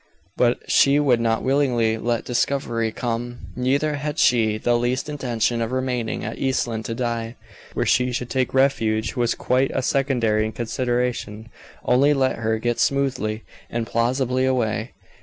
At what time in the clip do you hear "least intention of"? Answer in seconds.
4.75-5.71